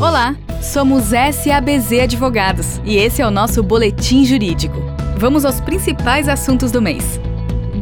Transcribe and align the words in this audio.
Olá, 0.00 0.34
somos 0.62 1.08
SABZ 1.08 2.04
Advogados 2.04 2.80
e 2.86 2.96
esse 2.96 3.20
é 3.20 3.26
o 3.26 3.30
nosso 3.30 3.62
Boletim 3.62 4.24
Jurídico. 4.24 4.76
Vamos 5.18 5.44
aos 5.44 5.60
principais 5.60 6.26
assuntos 6.26 6.72
do 6.72 6.80
mês. 6.80 7.20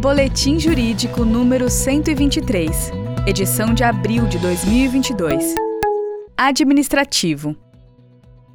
Boletim 0.01 0.59
Jurídico 0.59 1.25
número 1.25 1.71
123, 1.71 2.91
edição 3.25 3.73
de 3.73 3.85
abril 3.85 4.27
de 4.27 4.37
2022. 4.39 5.54
Administrativo. 6.37 7.54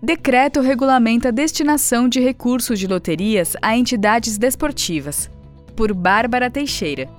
Decreto 0.02 0.60
regulamenta 0.60 1.30
a 1.30 1.32
destinação 1.32 2.10
de 2.10 2.20
recursos 2.20 2.78
de 2.78 2.86
loterias 2.86 3.56
a 3.62 3.78
entidades 3.78 4.38
desportivas. 4.38 5.32
Por 5.74 5.94
Bárbara 5.94 6.52
Teixeira. 6.52 7.10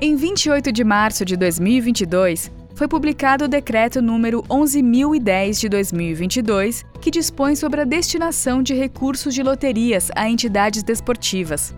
Em 0.00 0.14
28 0.14 0.70
de 0.70 0.84
março 0.84 1.24
de 1.24 1.36
2022, 1.36 2.59
foi 2.80 2.88
publicado 2.88 3.44
o 3.44 3.48
decreto 3.48 4.00
número 4.00 4.42
11010 4.48 5.60
de 5.60 5.68
2022, 5.68 6.82
que 6.98 7.10
dispõe 7.10 7.54
sobre 7.54 7.82
a 7.82 7.84
destinação 7.84 8.62
de 8.62 8.72
recursos 8.72 9.34
de 9.34 9.42
loterias 9.42 10.10
a 10.16 10.30
entidades 10.30 10.82
desportivas. 10.82 11.74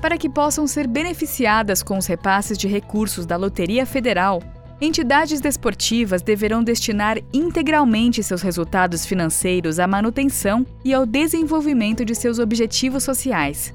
Para 0.00 0.16
que 0.16 0.30
possam 0.30 0.68
ser 0.68 0.86
beneficiadas 0.86 1.82
com 1.82 1.98
os 1.98 2.06
repasses 2.06 2.56
de 2.56 2.68
recursos 2.68 3.26
da 3.26 3.36
Loteria 3.36 3.84
Federal, 3.84 4.40
entidades 4.80 5.40
desportivas 5.40 6.22
deverão 6.22 6.62
destinar 6.62 7.18
integralmente 7.32 8.22
seus 8.22 8.40
resultados 8.40 9.04
financeiros 9.04 9.80
à 9.80 9.88
manutenção 9.88 10.64
e 10.84 10.94
ao 10.94 11.04
desenvolvimento 11.04 12.04
de 12.04 12.14
seus 12.14 12.38
objetivos 12.38 13.02
sociais. 13.02 13.74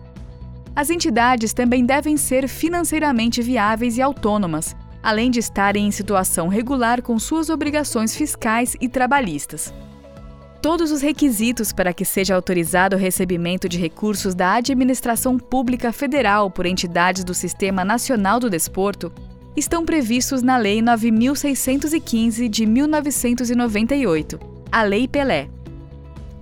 As 0.73 0.90
entidades 0.90 1.51
também 1.51 1.85
devem 1.85 2.15
ser 2.15 2.48
financeiramente 2.48 3.41
viáveis 3.41 3.98
e 3.98 4.01
autônomas, 4.01 4.73
além 5.05 5.29
de 5.29 5.37
estarem 5.37 5.85
em 5.85 5.91
situação 5.91 6.47
regular 6.47 6.99
com 6.99 7.19
suas 7.19 7.51
obrigações 7.51 8.15
fiscais 8.15 8.75
e 8.81 8.89
trabalhistas. 8.89 9.71
Todos 10.63 10.91
os 10.91 10.99
requisitos 10.99 11.71
para 11.71 11.93
que 11.93 12.03
seja 12.03 12.33
autorizado 12.33 12.95
o 12.95 12.99
recebimento 12.99 13.70
de 13.70 13.77
recursos 13.77 14.34
da 14.34 14.55
administração 14.55 15.37
pública 15.37 15.93
federal 15.93 16.49
por 16.49 16.65
entidades 16.65 17.23
do 17.23 17.35
Sistema 17.35 17.85
Nacional 17.85 18.39
do 18.39 18.49
Desporto 18.49 19.13
estão 19.55 19.85
previstos 19.85 20.41
na 20.41 20.57
Lei 20.57 20.81
9615 20.81 22.49
de 22.49 22.65
1998, 22.65 24.40
a 24.71 24.81
Lei 24.81 25.07
Pelé. 25.07 25.54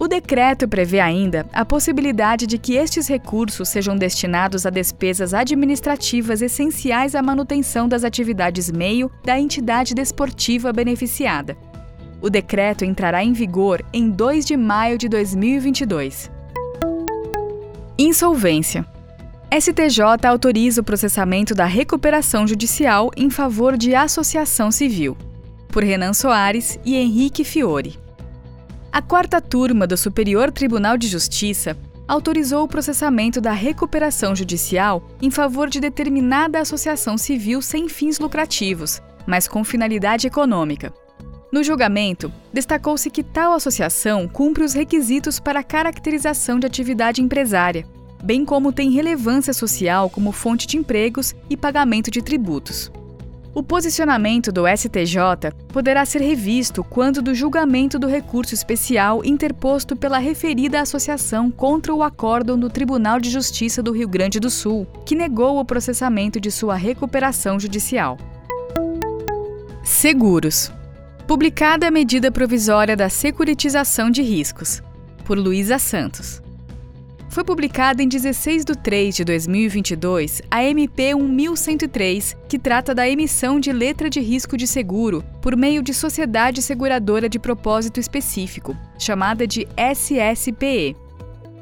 O 0.03 0.07
decreto 0.09 0.67
prevê 0.67 0.99
ainda 0.99 1.45
a 1.53 1.63
possibilidade 1.63 2.45
de 2.45 2.57
que 2.57 2.73
estes 2.73 3.07
recursos 3.07 3.69
sejam 3.69 3.95
destinados 3.95 4.65
a 4.65 4.69
despesas 4.69 5.33
administrativas 5.33 6.41
essenciais 6.41 7.15
à 7.15 7.23
manutenção 7.23 7.87
das 7.87 8.03
atividades 8.03 8.69
meio 8.69 9.09
da 9.23 9.39
entidade 9.39 9.93
desportiva 9.93 10.73
beneficiada. 10.73 11.55
O 12.21 12.29
decreto 12.29 12.83
entrará 12.83 13.23
em 13.23 13.31
vigor 13.31 13.81
em 13.93 14.09
2 14.09 14.45
de 14.45 14.57
maio 14.57 14.97
de 14.97 15.07
2022. 15.07 16.29
Insolvência. 17.97 18.85
STJ 19.57 20.27
autoriza 20.27 20.81
o 20.81 20.83
processamento 20.83 21.55
da 21.55 21.65
recuperação 21.65 22.45
judicial 22.45 23.09
em 23.15 23.29
favor 23.29 23.77
de 23.77 23.95
associação 23.95 24.69
civil. 24.69 25.15
Por 25.69 25.81
Renan 25.81 26.11
Soares 26.11 26.77
e 26.83 26.97
Henrique 26.97 27.45
Fiore. 27.45 28.02
A 28.93 29.01
quarta 29.01 29.41
turma 29.41 29.87
do 29.87 29.97
Superior 29.97 30.51
Tribunal 30.51 30.99
de 30.99 31.07
Justiça 31.07 31.75
autorizou 32.07 32.63
o 32.63 32.67
processamento 32.67 33.41
da 33.41 33.51
recuperação 33.51 34.35
judicial 34.35 35.09
em 35.19 35.31
favor 35.31 35.67
de 35.67 35.79
determinada 35.79 36.59
associação 36.59 37.17
civil 37.17 37.59
sem 37.59 37.89
fins 37.89 38.19
lucrativos, 38.19 39.01
mas 39.25 39.47
com 39.47 39.63
finalidade 39.63 40.27
econômica. 40.27 40.93
No 41.51 41.63
julgamento, 41.63 42.31
destacou-se 42.53 43.09
que 43.09 43.23
tal 43.23 43.53
associação 43.53 44.27
cumpre 44.27 44.63
os 44.63 44.73
requisitos 44.73 45.39
para 45.39 45.61
a 45.61 45.63
caracterização 45.63 46.59
de 46.59 46.67
atividade 46.67 47.19
empresária, 47.19 47.87
bem 48.23 48.45
como 48.45 48.71
tem 48.71 48.91
relevância 48.91 49.53
social 49.53 50.07
como 50.07 50.31
fonte 50.31 50.67
de 50.67 50.77
empregos 50.77 51.33
e 51.49 51.57
pagamento 51.57 52.11
de 52.11 52.21
tributos. 52.21 52.91
O 53.55 53.61
posicionamento 53.61 54.51
do 54.51 54.63
STJ 54.67 55.53
poderá 55.67 56.03
ser 56.05 56.21
revisto 56.21 56.83
quando 56.83 57.21
do 57.21 57.35
julgamento 57.35 57.99
do 57.99 58.07
recurso 58.07 58.55
especial 58.55 59.23
interposto 59.23 59.95
pela 59.95 60.17
referida 60.17 60.81
associação 60.81 61.51
contra 61.51 61.93
o 61.93 62.01
acórdão 62.01 62.57
do 62.57 62.67
Tribunal 62.67 63.19
de 63.19 63.29
Justiça 63.29 63.83
do 63.83 63.91
Rio 63.91 64.07
Grande 64.07 64.39
do 64.39 64.49
Sul, 64.49 64.87
que 65.05 65.15
negou 65.15 65.59
o 65.59 65.65
processamento 65.65 66.39
de 66.39 66.49
sua 66.49 66.73
recuperação 66.73 67.59
judicial. 67.59 68.17
Seguros. 69.83 70.71
Publicada 71.27 71.87
a 71.87 71.91
medida 71.91 72.31
provisória 72.31 72.97
da 72.97 73.07
securitização 73.07 74.09
de 74.09 74.23
riscos, 74.23 74.81
por 75.25 75.37
Luísa 75.37 75.77
Santos. 75.77 76.42
Foi 77.33 77.43
publicada 77.43 78.03
em 78.03 78.07
16 78.07 78.63
de 78.63 78.77
3 78.77 79.15
de 79.15 79.25
2022 79.25 80.43
a 80.51 80.63
MP 80.63 81.15
1103, 81.15 82.37
que 82.47 82.59
trata 82.59 82.93
da 82.93 83.09
emissão 83.09 83.59
de 83.59 83.73
letra 83.73 84.07
de 84.07 84.19
risco 84.19 84.55
de 84.55 84.67
seguro 84.67 85.25
por 85.41 85.57
meio 85.57 85.81
de 85.81 85.95
sociedade 85.95 86.61
seguradora 86.61 87.27
de 87.27 87.39
propósito 87.39 87.99
específico, 87.99 88.77
chamada 88.99 89.47
de 89.47 89.67
SSPE. 89.75 90.95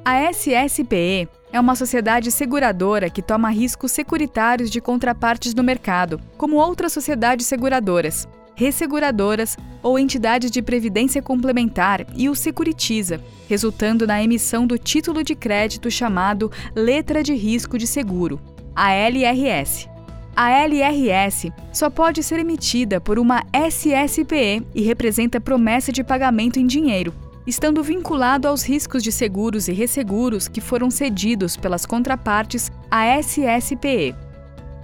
A 0.04 0.30
SSPE 0.34 1.30
é 1.54 1.60
uma 1.62 1.78
sociedade 1.78 2.32
seguradora 2.32 3.10
que 3.10 3.22
toma 3.22 3.50
riscos 3.50 3.94
securitários 3.94 4.70
de 4.70 4.82
contrapartes 4.82 5.56
no 5.56 5.64
mercado, 5.64 6.20
como 6.38 6.58
outras 6.58 6.92
sociedades 6.92 7.46
seguradoras, 7.46 8.28
resseguradoras 8.56 9.56
ou 9.84 9.98
entidades 9.98 10.52
de 10.52 10.62
previdência 10.62 11.22
complementar 11.22 12.06
e 12.16 12.30
o 12.30 12.36
securitiza, 12.36 13.22
resultando 13.48 14.06
na 14.08 14.24
emissão 14.24 14.66
do 14.66 14.78
título 14.78 15.24
de 15.24 15.36
crédito 15.36 15.90
chamado 15.90 16.52
Letra 16.76 17.24
de 17.24 17.34
Risco 17.34 17.78
de 17.78 17.88
Seguro, 17.88 18.40
a 18.76 18.92
LRS. 18.94 19.90
A 20.36 20.52
LRS 20.52 21.52
só 21.74 21.90
pode 21.90 22.24
ser 22.24 22.40
emitida 22.40 23.02
por 23.02 23.20
uma 23.20 23.44
SSPE 23.54 24.66
e 24.74 24.82
representa 24.82 25.42
promessa 25.42 25.92
de 25.92 26.04
pagamento 26.04 26.60
em 26.60 26.66
dinheiro, 26.66 27.14
estando 27.46 27.84
vinculado 27.84 28.48
aos 28.48 28.64
riscos 28.64 29.04
de 29.04 29.12
seguros 29.12 29.68
e 29.68 29.74
resseguros 29.74 30.48
que 30.48 30.62
foram 30.62 30.90
cedidos 30.90 31.58
pelas 31.58 31.86
contrapartes 31.86 32.72
à 32.90 33.20
SSPE. 33.20 34.16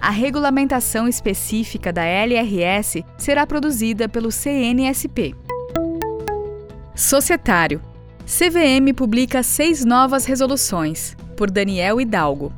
A 0.00 0.10
regulamentação 0.10 1.08
específica 1.08 1.92
da 1.92 2.04
LRS 2.04 3.04
será 3.16 3.46
produzida 3.46 4.08
pelo 4.08 4.30
CNSP. 4.30 5.34
Societário. 6.94 7.82
CVM 8.24 8.94
publica 8.94 9.42
seis 9.42 9.84
novas 9.84 10.24
resoluções, 10.24 11.16
por 11.36 11.50
Daniel 11.50 12.00
Hidalgo. 12.00 12.52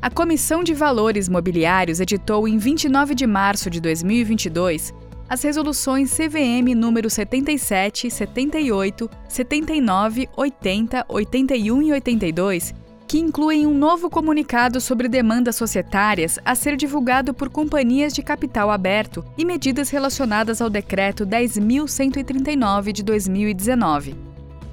A 0.00 0.10
Comissão 0.10 0.62
de 0.64 0.72
Valores 0.72 1.28
Mobiliários 1.28 2.00
editou 2.00 2.48
em 2.48 2.56
29 2.56 3.14
de 3.14 3.26
março 3.26 3.68
de 3.68 3.80
2022 3.80 4.94
as 5.30 5.44
resoluções 5.44 6.12
CVM 6.12 6.74
número 6.74 7.08
77, 7.08 8.10
78, 8.10 9.08
79, 9.28 10.28
80, 10.36 11.06
81 11.08 11.82
e 11.82 11.92
82 11.92 12.79
que 13.10 13.18
incluem 13.18 13.66
um 13.66 13.74
novo 13.74 14.08
comunicado 14.08 14.80
sobre 14.80 15.08
demandas 15.08 15.56
societárias 15.56 16.38
a 16.44 16.54
ser 16.54 16.76
divulgado 16.76 17.34
por 17.34 17.50
companhias 17.50 18.12
de 18.12 18.22
capital 18.22 18.70
aberto 18.70 19.24
e 19.36 19.44
medidas 19.44 19.90
relacionadas 19.90 20.62
ao 20.62 20.70
Decreto 20.70 21.26
10.139 21.26 22.92
de 22.92 23.02
2019. 23.02 24.14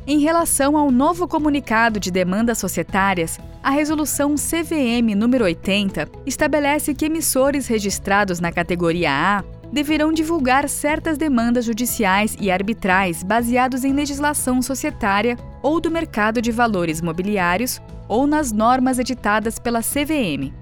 Em 0.06 0.20
relação 0.20 0.78
ao 0.78 0.92
novo 0.92 1.28
comunicado 1.28 2.00
de 2.00 2.12
demandas 2.12 2.60
societárias, 2.60 3.40
a 3.64 3.72
resolução 3.72 4.36
CVM 4.36 5.16
número 5.18 5.44
80 5.44 6.08
estabelece 6.24 6.94
que 6.94 7.06
emissores 7.06 7.66
registrados 7.66 8.40
na 8.40 8.52
categoria 8.52 9.10
A 9.12 9.44
deverão 9.74 10.14
divulgar 10.14 10.70
certas 10.70 11.18
demandas 11.18 11.66
judiciais 11.66 12.38
e 12.40 12.52
arbitrais 12.52 13.24
baseados 13.24 13.84
em 13.84 13.94
legislação 13.94 14.62
societária 14.62 15.36
ou 15.64 15.82
do 15.82 15.90
mercado 15.90 16.40
de 16.40 16.52
valores 16.52 17.02
mobiliários 17.02 17.82
ou 18.08 18.28
nas 18.28 18.52
normas 18.52 19.00
editadas 19.00 19.60
pela 19.60 19.82
CVM. 19.82 20.54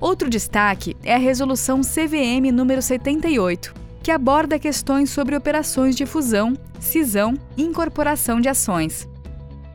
Outro 0.00 0.30
destaque 0.30 0.96
é 1.02 1.14
a 1.14 1.18
resolução 1.18 1.82
CVM 1.82 2.50
número 2.52 2.80
78, 2.80 3.74
que 4.02 4.10
aborda 4.10 4.58
questões 4.58 5.10
sobre 5.10 5.36
operações 5.36 5.94
de 5.94 6.06
fusão, 6.06 6.56
cisão 6.78 7.34
e 7.56 7.62
incorporação 7.62 8.40
de 8.40 8.48
ações. 8.48 9.06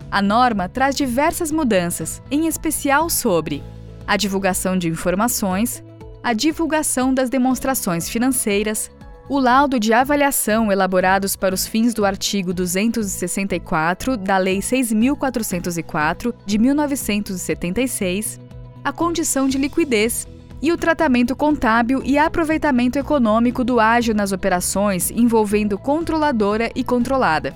A 0.10 0.22
norma 0.22 0.68
traz 0.68 0.96
diversas 0.96 1.52
mudanças, 1.52 2.22
em 2.32 2.48
especial 2.48 3.10
sobre 3.10 3.64
a 4.08 4.18
divulgação 4.18 4.78
de 4.78 4.88
informações, 4.88 5.84
a 6.24 6.34
divulgação 6.34 7.14
das 7.14 7.30
demonstrações 7.30 8.10
financeiras, 8.10 8.90
o 9.28 9.40
laudo 9.40 9.80
de 9.80 9.92
avaliação 9.92 10.72
elaborados 10.72 11.36
para 11.36 11.56
os 11.56 11.66
fins 11.66 11.94
do 11.94 12.06
artigo 12.06 12.54
264 12.54 14.18
da 14.18 14.38
Lei 14.38 14.60
6.404 14.60 16.34
de 16.46 16.58
1976, 16.60 18.40
a 18.84 18.92
condição 18.92 19.48
de 19.48 19.58
liquidez 19.58 20.28
e 20.62 20.72
o 20.72 20.78
tratamento 20.78 21.36
contábil 21.36 22.02
e 22.06 22.18
aproveitamento 22.18 23.00
econômico 23.00 23.64
do 23.64 23.80
ágio 23.80 24.14
nas 24.14 24.32
operações 24.32 25.10
envolvendo 25.10 25.78
controladora 25.78 26.72
e 26.76 26.84
controlada. 26.84 27.54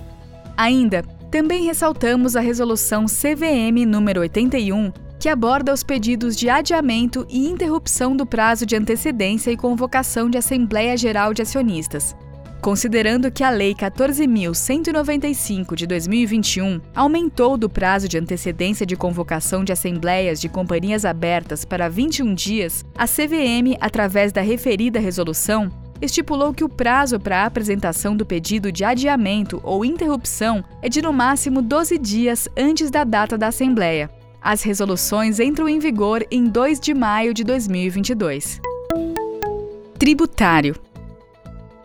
Ainda, 0.56 1.02
também 1.30 1.64
ressaltamos 1.64 2.34
a 2.34 2.40
resolução 2.40 3.06
CVM 3.06 3.86
número 3.86 4.20
81, 4.20 4.92
que 5.20 5.28
aborda 5.28 5.72
os 5.74 5.82
pedidos 5.82 6.34
de 6.34 6.48
adiamento 6.48 7.26
e 7.28 7.46
interrupção 7.46 8.16
do 8.16 8.24
prazo 8.24 8.64
de 8.64 8.74
antecedência 8.74 9.50
e 9.50 9.56
convocação 9.56 10.30
de 10.30 10.38
Assembleia 10.38 10.96
Geral 10.96 11.34
de 11.34 11.42
Acionistas. 11.42 12.16
Considerando 12.62 13.30
que 13.30 13.44
a 13.44 13.50
Lei 13.50 13.74
14.195 13.74 15.74
de 15.74 15.86
2021 15.86 16.80
aumentou 16.94 17.58
do 17.58 17.68
prazo 17.68 18.08
de 18.08 18.16
antecedência 18.16 18.86
de 18.86 18.96
convocação 18.96 19.62
de 19.62 19.72
assembleias 19.72 20.40
de 20.40 20.48
companhias 20.48 21.04
abertas 21.04 21.66
para 21.66 21.90
21 21.90 22.34
dias, 22.34 22.82
a 22.96 23.06
CVM, 23.06 23.76
através 23.78 24.32
da 24.32 24.40
referida 24.40 24.98
resolução, 24.98 25.70
estipulou 26.00 26.54
que 26.54 26.64
o 26.64 26.68
prazo 26.68 27.20
para 27.20 27.42
a 27.42 27.46
apresentação 27.46 28.16
do 28.16 28.24
pedido 28.24 28.72
de 28.72 28.84
adiamento 28.84 29.60
ou 29.62 29.84
interrupção 29.84 30.64
é 30.80 30.88
de 30.88 31.02
no 31.02 31.12
máximo 31.12 31.60
12 31.60 31.98
dias 31.98 32.48
antes 32.56 32.90
da 32.90 33.04
data 33.04 33.36
da 33.36 33.48
Assembleia. 33.48 34.08
As 34.42 34.62
resoluções 34.62 35.38
entram 35.38 35.68
em 35.68 35.78
vigor 35.78 36.26
em 36.30 36.44
2 36.44 36.80
de 36.80 36.94
maio 36.94 37.34
de 37.34 37.44
2022. 37.44 38.58
Tributário 39.98 40.74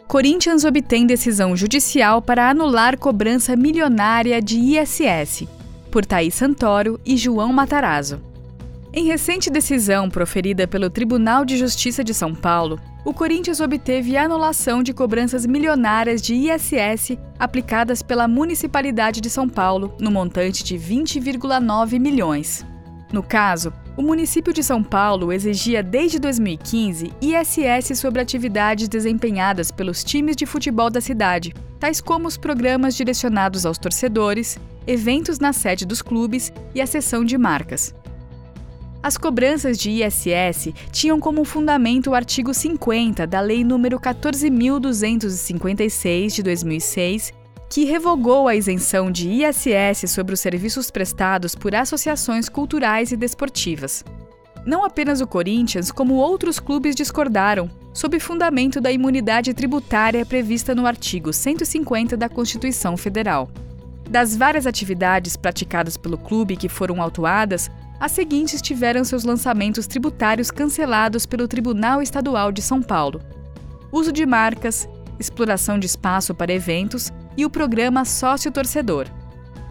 Corinthians 0.08 0.64
obtém 0.64 1.06
decisão 1.06 1.54
judicial 1.54 2.22
para 2.22 2.50
anular 2.50 2.98
cobrança 2.98 3.58
milionária 3.58 4.42
de 4.42 4.58
ISS, 4.58 5.46
por 5.92 6.06
Thaís 6.06 6.34
Santoro 6.36 6.98
e 7.06 7.18
João 7.18 7.52
Matarazzo. 7.52 8.22
Em 8.94 9.06
recente 9.06 9.50
decisão 9.50 10.10
proferida 10.10 10.66
pelo 10.66 10.90
Tribunal 10.90 11.44
de 11.44 11.58
Justiça 11.58 12.06
de 12.06 12.14
São 12.14 12.34
Paulo, 12.34 12.80
o 13.06 13.14
Corinthians 13.14 13.60
obteve 13.60 14.18
anulação 14.18 14.82
de 14.82 14.92
cobranças 14.92 15.46
milionárias 15.46 16.20
de 16.24 16.34
ISS 16.34 17.16
aplicadas 17.38 18.02
pela 18.02 18.28
Municipalidade 18.28 19.22
de 19.22 19.30
São 19.30 19.48
Paulo, 19.48 19.96
no 20.00 20.10
montante 20.10 20.64
de 20.64 20.76
20,9 20.76 22.00
milhões. 22.00 22.66
No 23.14 23.22
caso, 23.22 23.72
o 23.96 24.02
município 24.02 24.52
de 24.52 24.64
São 24.64 24.84
Paulo 24.84 25.32
exigia 25.32 25.84
desde 25.84 26.18
2015 26.18 27.14
ISS 27.22 27.98
sobre 27.98 28.22
atividades 28.22 28.90
desempenhadas 28.90 29.70
pelos 29.70 30.04
times 30.04 30.36
de 30.36 30.48
futebol 30.48 30.90
da 30.90 31.00
cidade, 31.00 31.54
tais 31.80 32.02
como 32.02 32.28
os 32.28 32.38
programas 32.38 32.96
direcionados 32.96 33.68
aos 33.68 33.78
torcedores, 33.78 34.60
eventos 34.88 35.38
na 35.38 35.54
sede 35.54 35.86
dos 35.86 36.02
clubes 36.02 36.52
e 36.74 36.82
a 36.82 36.88
sessão 36.88 37.24
de 37.24 37.38
marcas. 37.38 37.94
As 39.06 39.18
cobranças 39.18 39.78
de 39.78 40.02
ISS 40.02 40.74
tinham 40.92 41.20
como 41.20 41.46
fundamento 41.46 42.10
o 42.10 42.16
artigo 42.16 42.52
50 42.52 43.28
da 43.28 43.40
Lei 43.40 43.64
nº 43.64 44.00
14.256 44.00 46.34
de 46.34 46.42
2006 46.42 47.32
que 47.70 47.86
revogou 47.86 48.48
a 48.48 48.56
isenção 48.56 49.12
de 49.12 49.30
ISS 49.30 50.10
sobre 50.10 50.34
os 50.34 50.40
serviços 50.40 50.90
prestados 50.90 51.54
por 51.54 51.76
associações 51.76 52.50
culturais 52.50 53.12
e 53.12 53.16
desportivas. 53.16 54.04
Não 54.66 54.84
apenas 54.84 55.22
o 55.22 55.28
Corinthians, 55.28 55.92
como 55.92 56.16
outros 56.16 56.60
clubes 56.60 56.96
discordaram, 56.96 57.70
sob 57.94 58.20
fundamento 58.20 58.82
da 58.82 58.92
imunidade 58.92 59.54
tributária 59.54 60.26
prevista 60.26 60.74
no 60.74 60.88
artigo 60.88 61.32
150 61.32 62.18
da 62.18 62.28
Constituição 62.28 62.98
Federal. 62.98 63.52
Das 64.10 64.36
várias 64.36 64.66
atividades 64.66 65.38
praticadas 65.38 65.96
pelo 65.96 66.18
clube 66.18 66.58
que 66.58 66.68
foram 66.68 67.00
autuadas, 67.00 67.70
as 68.06 68.12
seguintes 68.12 68.62
tiveram 68.62 69.04
seus 69.04 69.24
lançamentos 69.24 69.88
tributários 69.88 70.52
cancelados 70.52 71.26
pelo 71.26 71.48
Tribunal 71.48 72.04
Estadual 72.04 72.52
de 72.52 72.62
São 72.62 72.80
Paulo: 72.80 73.20
uso 73.92 74.12
de 74.12 74.28
marcas, 74.28 74.88
exploração 75.20 75.80
de 75.80 75.88
espaço 75.88 76.36
para 76.36 76.54
eventos 76.54 77.12
e 77.36 77.44
o 77.44 77.50
programa 77.50 78.06
Sócio 78.06 78.52
Torcedor. 78.52 79.08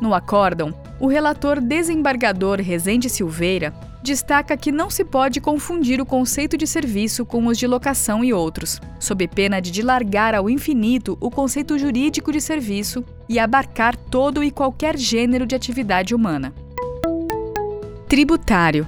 No 0.01 0.13
acórdão, 0.13 0.75
o 0.99 1.07
relator 1.07 1.61
desembargador 1.61 2.61
Rezende 2.61 3.09
Silveira 3.09 3.73
destaca 4.03 4.57
que 4.57 4.73
não 4.73 4.91
se 4.91 5.05
pode 5.05 5.41
confundir 5.41 6.01
o 6.01 6.05
conceito 6.05 6.57
de 6.57 6.67
serviço 6.67 7.25
com 7.25 7.47
os 7.47 7.57
de 7.57 7.69
locação 7.69 8.25
e 8.25 8.33
outros, 8.33 8.81
sob 8.99 9.29
pena 9.29 9.61
de 9.61 9.71
dilargar 9.71 10.35
ao 10.35 10.51
infinito 10.51 11.17
o 11.21 11.31
conceito 11.31 11.79
jurídico 11.79 12.33
de 12.33 12.41
serviço 12.41 13.05
e 13.29 13.39
abarcar 13.39 13.95
todo 13.97 14.43
e 14.43 14.51
qualquer 14.51 14.99
gênero 14.99 15.47
de 15.47 15.55
atividade 15.55 16.17
humana. 16.17 16.53
Tributário. 18.09 18.87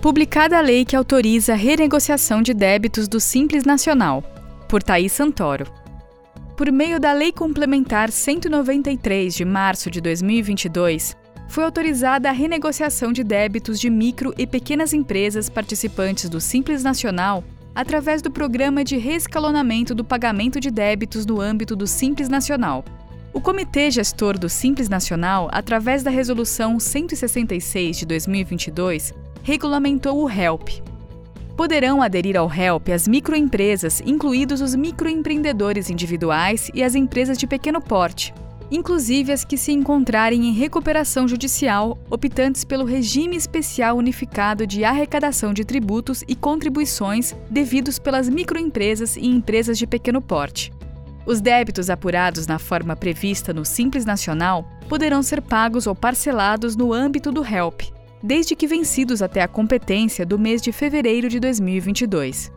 Publicada 0.00 0.58
a 0.58 0.60
lei 0.60 0.84
que 0.84 0.94
autoriza 0.94 1.52
a 1.52 1.56
renegociação 1.56 2.42
de 2.42 2.54
débitos 2.54 3.08
do 3.08 3.18
Simples 3.18 3.64
Nacional, 3.64 4.22
por 4.68 4.82
Thaís 4.82 5.12
Santoro 5.12 5.66
por 6.58 6.72
meio 6.72 6.98
da 6.98 7.12
Lei 7.12 7.30
Complementar 7.30 8.10
193 8.10 9.32
de 9.32 9.44
março 9.44 9.88
de 9.92 10.00
2022, 10.00 11.16
foi 11.48 11.62
autorizada 11.62 12.28
a 12.28 12.32
renegociação 12.32 13.12
de 13.12 13.22
débitos 13.22 13.78
de 13.78 13.88
micro 13.88 14.34
e 14.36 14.44
pequenas 14.44 14.92
empresas 14.92 15.48
participantes 15.48 16.28
do 16.28 16.40
Simples 16.40 16.82
Nacional 16.82 17.44
através 17.76 18.20
do 18.20 18.28
Programa 18.28 18.82
de 18.82 18.96
Reescalonamento 18.96 19.94
do 19.94 20.02
Pagamento 20.02 20.58
de 20.58 20.68
Débitos 20.68 21.24
no 21.24 21.40
âmbito 21.40 21.76
do 21.76 21.86
Simples 21.86 22.28
Nacional. 22.28 22.84
O 23.32 23.40
Comitê 23.40 23.90
Gestor 23.90 24.38
do 24.38 24.48
Simples 24.48 24.88
Nacional, 24.88 25.48
através 25.52 26.02
da 26.02 26.10
Resolução 26.10 26.80
166 26.80 27.98
de 27.98 28.06
2022, 28.06 29.14
regulamentou 29.42 30.22
o 30.22 30.30
HELP, 30.30 30.82
Poderão 31.58 32.00
aderir 32.00 32.36
ao 32.36 32.48
HELP 32.48 32.90
as 32.90 33.08
microempresas, 33.08 34.00
incluídos 34.06 34.60
os 34.60 34.76
microempreendedores 34.76 35.90
individuais 35.90 36.70
e 36.72 36.84
as 36.84 36.94
empresas 36.94 37.36
de 37.36 37.48
pequeno 37.48 37.80
porte, 37.80 38.32
inclusive 38.70 39.32
as 39.32 39.44
que 39.44 39.58
se 39.58 39.72
encontrarem 39.72 40.46
em 40.46 40.52
recuperação 40.52 41.26
judicial, 41.26 41.98
optantes 42.08 42.62
pelo 42.62 42.84
regime 42.84 43.36
especial 43.36 43.96
unificado 43.96 44.68
de 44.68 44.84
arrecadação 44.84 45.52
de 45.52 45.64
tributos 45.64 46.22
e 46.28 46.36
contribuições 46.36 47.34
devidos 47.50 47.98
pelas 47.98 48.28
microempresas 48.28 49.16
e 49.16 49.26
empresas 49.26 49.76
de 49.76 49.84
pequeno 49.84 50.22
porte. 50.22 50.70
Os 51.28 51.42
débitos 51.42 51.90
apurados 51.90 52.46
na 52.46 52.58
forma 52.58 52.96
prevista 52.96 53.52
no 53.52 53.62
Simples 53.62 54.06
Nacional 54.06 54.66
poderão 54.88 55.22
ser 55.22 55.42
pagos 55.42 55.86
ou 55.86 55.94
parcelados 55.94 56.74
no 56.74 56.90
âmbito 56.90 57.30
do 57.30 57.44
HELP, 57.44 57.82
desde 58.22 58.56
que 58.56 58.66
vencidos 58.66 59.20
até 59.20 59.42
a 59.42 59.46
competência 59.46 60.24
do 60.24 60.38
mês 60.38 60.62
de 60.62 60.72
fevereiro 60.72 61.28
de 61.28 61.38
2022. 61.38 62.50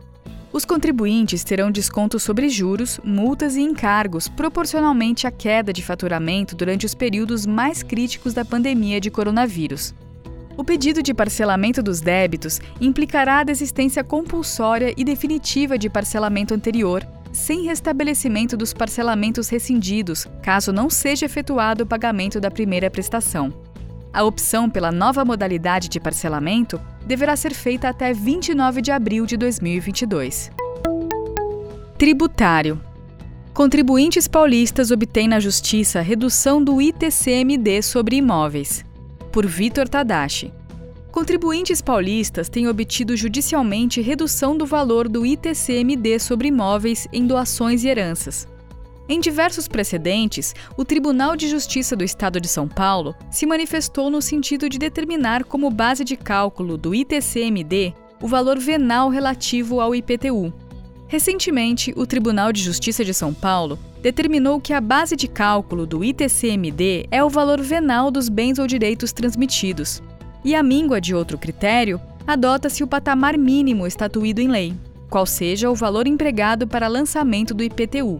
Os 0.50 0.64
contribuintes 0.64 1.44
terão 1.44 1.70
desconto 1.70 2.18
sobre 2.18 2.48
juros, 2.48 2.98
multas 3.04 3.56
e 3.56 3.60
encargos 3.60 4.26
proporcionalmente 4.26 5.26
à 5.26 5.30
queda 5.30 5.70
de 5.70 5.82
faturamento 5.82 6.56
durante 6.56 6.86
os 6.86 6.94
períodos 6.94 7.44
mais 7.44 7.82
críticos 7.82 8.32
da 8.32 8.42
pandemia 8.42 8.98
de 8.98 9.10
coronavírus. 9.10 9.94
O 10.56 10.64
pedido 10.64 11.02
de 11.02 11.12
parcelamento 11.12 11.82
dos 11.82 12.00
débitos 12.00 12.58
implicará 12.80 13.40
a 13.40 13.44
desistência 13.44 14.02
compulsória 14.02 14.94
e 14.96 15.04
definitiva 15.04 15.76
de 15.76 15.90
parcelamento 15.90 16.54
anterior, 16.54 17.06
sem 17.32 17.64
restabelecimento 17.64 18.56
dos 18.56 18.72
parcelamentos 18.72 19.48
rescindidos, 19.48 20.26
caso 20.42 20.72
não 20.72 20.90
seja 20.90 21.26
efetuado 21.26 21.84
o 21.84 21.86
pagamento 21.86 22.38
da 22.38 22.50
primeira 22.50 22.90
prestação. 22.90 23.52
A 24.12 24.22
opção 24.22 24.68
pela 24.68 24.92
nova 24.92 25.24
modalidade 25.24 25.88
de 25.88 25.98
parcelamento 25.98 26.78
deverá 27.06 27.34
ser 27.34 27.54
feita 27.54 27.88
até 27.88 28.12
29 28.12 28.82
de 28.82 28.90
abril 28.90 29.24
de 29.24 29.36
2022. 29.36 30.50
Tributário. 31.96 32.80
Contribuintes 33.54 34.28
paulistas 34.28 34.90
obtêm 34.90 35.28
na 35.28 35.40
Justiça 35.40 36.00
redução 36.00 36.62
do 36.62 36.80
ITCMD 36.80 37.82
sobre 37.82 38.16
imóveis. 38.16 38.84
Por 39.30 39.46
Vitor 39.46 39.88
Tadashi. 39.88 40.52
Contribuintes 41.12 41.82
paulistas 41.82 42.48
têm 42.48 42.66
obtido 42.66 43.14
judicialmente 43.14 44.00
redução 44.00 44.56
do 44.56 44.64
valor 44.64 45.06
do 45.06 45.26
ITCMD 45.26 46.18
sobre 46.18 46.48
imóveis 46.48 47.06
em 47.12 47.26
doações 47.26 47.84
e 47.84 47.88
heranças. 47.88 48.48
Em 49.06 49.20
diversos 49.20 49.68
precedentes, 49.68 50.54
o 50.74 50.86
Tribunal 50.86 51.36
de 51.36 51.50
Justiça 51.50 51.94
do 51.94 52.02
Estado 52.02 52.40
de 52.40 52.48
São 52.48 52.66
Paulo 52.66 53.14
se 53.30 53.44
manifestou 53.44 54.08
no 54.08 54.22
sentido 54.22 54.70
de 54.70 54.78
determinar 54.78 55.44
como 55.44 55.70
base 55.70 56.02
de 56.02 56.16
cálculo 56.16 56.78
do 56.78 56.94
ITCMD 56.94 57.92
o 58.22 58.26
valor 58.26 58.58
venal 58.58 59.10
relativo 59.10 59.82
ao 59.82 59.94
IPTU. 59.94 60.50
Recentemente, 61.08 61.92
o 61.94 62.06
Tribunal 62.06 62.54
de 62.54 62.62
Justiça 62.62 63.04
de 63.04 63.12
São 63.12 63.34
Paulo 63.34 63.78
determinou 64.00 64.58
que 64.58 64.72
a 64.72 64.80
base 64.80 65.14
de 65.14 65.28
cálculo 65.28 65.84
do 65.84 66.02
ITCMD 66.02 67.06
é 67.10 67.22
o 67.22 67.28
valor 67.28 67.60
venal 67.60 68.10
dos 68.10 68.30
bens 68.30 68.58
ou 68.58 68.66
direitos 68.66 69.12
transmitidos. 69.12 70.02
E 70.44 70.54
a 70.54 70.62
míngua 70.62 71.00
de 71.00 71.14
outro 71.14 71.38
critério, 71.38 72.00
adota-se 72.26 72.82
o 72.82 72.86
patamar 72.86 73.38
mínimo 73.38 73.86
estatuído 73.86 74.40
em 74.40 74.48
lei, 74.48 74.74
qual 75.08 75.24
seja 75.24 75.70
o 75.70 75.74
valor 75.74 76.06
empregado 76.06 76.66
para 76.66 76.88
lançamento 76.88 77.54
do 77.54 77.62
IPTU. 77.62 78.18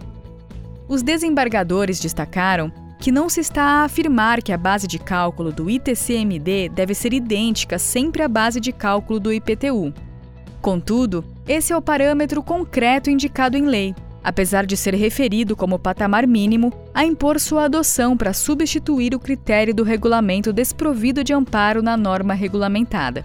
Os 0.88 1.02
desembargadores 1.02 1.99
destacaram 1.99 2.73
que 3.00 3.11
não 3.11 3.29
se 3.29 3.41
está 3.41 3.62
a 3.62 3.85
afirmar 3.85 4.41
que 4.41 4.52
a 4.52 4.57
base 4.57 4.87
de 4.87 4.99
cálculo 4.99 5.50
do 5.50 5.69
ITCMD 5.69 6.69
deve 6.69 6.95
ser 6.95 7.12
idêntica 7.12 7.76
sempre 7.76 8.23
à 8.23 8.29
base 8.29 8.61
de 8.61 8.71
cálculo 8.71 9.19
do 9.19 9.33
IPTU. 9.33 9.93
Contudo, 10.61 11.25
esse 11.49 11.73
é 11.73 11.76
o 11.76 11.83
parâmetro 11.83 12.41
concreto 12.41 13.11
indicado 13.11 13.57
em 13.57 13.67
lei, 13.67 13.93
apesar 14.23 14.67
de 14.67 14.76
ser 14.76 14.95
referido 14.95 15.57
como 15.57 15.79
patamar 15.79 16.26
mínimo 16.26 16.73
a 16.95 17.05
impor 17.05 17.41
sua 17.41 17.64
adoção 17.64 18.17
para 18.17 18.33
substituir 18.33 19.14
o 19.14 19.21
critério 19.21 19.75
do 19.75 19.83
regulamento 19.83 20.52
desprovido 20.52 21.25
de 21.25 21.33
amparo 21.33 21.83
na 21.83 21.97
norma 21.97 22.35
regulamentada. 22.35 23.25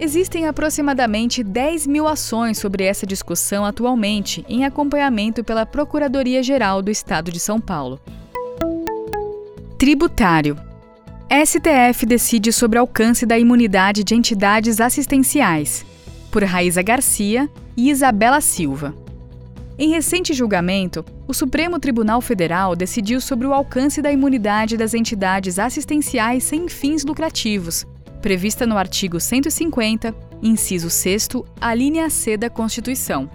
Existem 0.00 0.46
aproximadamente 0.48 1.44
10 1.44 1.86
mil 1.86 2.08
ações 2.08 2.58
sobre 2.58 2.84
essa 2.84 3.06
discussão 3.06 3.64
atualmente, 3.64 4.44
em 4.48 4.64
acompanhamento 4.64 5.44
pela 5.44 5.64
Procuradoria-Geral 5.64 6.82
do 6.82 6.90
Estado 6.90 7.30
de 7.30 7.38
São 7.38 7.60
Paulo. 7.60 8.00
Tributário. 9.78 10.56
STF 11.30 12.04
decide 12.04 12.52
sobre 12.52 12.78
alcance 12.78 13.24
da 13.24 13.38
imunidade 13.38 14.02
de 14.04 14.14
entidades 14.14 14.80
assistenciais, 14.80 15.84
por 16.30 16.42
Raíza 16.42 16.82
Garcia 16.82 17.48
e 17.76 17.88
Isabela 17.88 18.40
Silva. 18.40 19.01
Em 19.78 19.88
recente 19.88 20.34
julgamento, 20.34 21.04
o 21.26 21.32
Supremo 21.32 21.78
Tribunal 21.78 22.20
Federal 22.20 22.76
decidiu 22.76 23.20
sobre 23.20 23.46
o 23.46 23.54
alcance 23.54 24.02
da 24.02 24.12
imunidade 24.12 24.76
das 24.76 24.92
entidades 24.92 25.58
assistenciais 25.58 26.44
sem 26.44 26.68
fins 26.68 27.04
lucrativos, 27.04 27.86
prevista 28.20 28.66
no 28.66 28.76
artigo 28.76 29.18
150, 29.18 30.14
inciso 30.42 30.90
6, 30.90 31.28
a 31.58 31.74
linha 31.74 32.10
C 32.10 32.36
da 32.36 32.50
Constituição. 32.50 33.30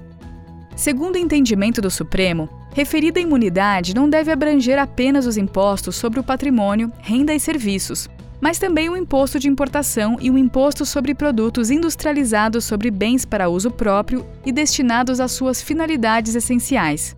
Segundo 0.75 1.15
o 1.15 1.20
entendimento 1.20 1.82
do 1.82 1.89
Supremo, 1.89 2.48
referida 2.72 3.20
imunidade 3.20 3.96
não 3.96 4.08
deve 4.08 4.32
abranger 4.32 4.77
apenas 4.77 5.25
os 5.25 5.38
impostos 5.38 5.96
sobre 5.96 6.20
o 6.20 6.24
patrimônio, 6.24 6.91
renda 7.00 7.34
e 7.34 7.39
serviços, 7.39 8.08
mas 8.39 8.60
também 8.60 8.89
o 8.89 8.98
imposto 8.98 9.39
de 9.39 9.48
importação 9.48 10.17
e 10.22 10.29
o 10.29 10.38
imposto 10.38 10.86
sobre 10.86 11.15
produtos 11.15 11.72
industrializados 11.72 12.65
sobre 12.65 12.91
bens 12.91 13.25
para 13.25 13.50
uso 13.50 13.72
próprio 13.72 14.25
e 14.46 14.51
destinados 14.51 15.20
às 15.20 15.32
suas 15.32 15.62
finalidades 15.62 16.36
essenciais. 16.36 17.15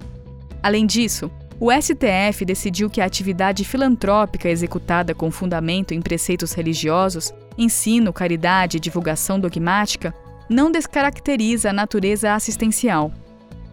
Além 0.64 0.86
disso, 0.86 1.30
o 1.60 1.70
STF 1.72 2.46
decidiu 2.46 2.90
que 2.90 3.02
a 3.02 3.06
atividade 3.06 3.66
filantrópica 3.66 4.50
executada 4.50 5.14
com 5.14 5.30
fundamento 5.30 5.94
em 5.94 6.02
preceitos 6.02 6.54
religiosos, 6.54 7.34
ensino, 7.58 8.14
caridade 8.14 8.78
e 8.78 8.80
divulgação 8.80 9.38
dogmática 9.38 10.14
não 10.50 10.72
descaracteriza 10.72 11.70
a 11.70 11.74
natureza 11.74 12.34
assistencial. 12.34 13.12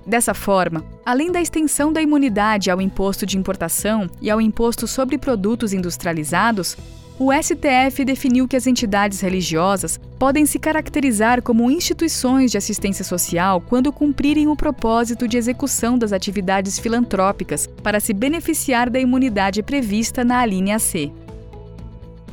Dessa 0.05 0.35
forma, 0.35 0.85
além 1.05 1.33
da 1.33 1.41
extensão 1.41 1.93
da 1.93 2.03
imunidade 2.03 2.71
ao 2.71 2.81
imposto 2.81 3.25
de 3.25 3.39
importação 3.39 4.09
e 4.21 4.31
ao 4.31 4.41
imposto 4.41 4.87
sobre 4.87 5.17
produtos 5.17 5.73
industrializados, 5.73 6.77
o 7.19 7.33
STF 7.33 8.05
definiu 8.05 8.47
que 8.47 8.57
as 8.57 8.67
entidades 8.67 9.21
religiosas 9.21 9.99
podem 10.19 10.45
se 10.45 10.59
caracterizar 10.59 11.41
como 11.43 11.71
instituições 11.71 12.51
de 12.51 12.59
assistência 12.59 13.05
social 13.05 13.61
quando 13.61 13.93
cumprirem 13.93 14.49
o 14.49 14.57
propósito 14.57 15.27
de 15.27 15.37
execução 15.37 15.97
das 15.99 16.13
atividades 16.13 16.79
filantrópicas 16.79 17.67
para 17.83 18.01
se 18.01 18.13
beneficiar 18.13 18.91
da 18.91 19.01
imunidade 19.01 19.63
prevista 19.63 20.25
na 20.25 20.41
alínea 20.41 20.79
C. 20.79 21.11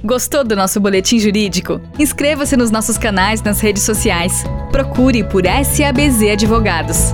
Gostou 0.04 0.44
do 0.44 0.54
nosso 0.54 0.82
boletim 0.82 1.18
jurídico? 1.18 1.80
Inscreva-se 1.98 2.58
nos 2.58 2.70
nossos 2.70 2.98
canais 2.98 3.42
nas 3.42 3.62
redes 3.62 3.84
sociais. 3.84 4.44
Procure 4.70 5.24
por 5.24 5.44
SABZ 5.46 6.34
Advogados. 6.34 7.14